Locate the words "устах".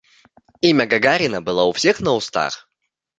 2.15-2.67